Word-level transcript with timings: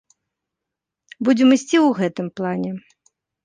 Будзем 1.29 1.49
ісці 1.59 1.77
ў 1.85 2.01
гэтым 2.01 2.27
плане. 2.41 2.77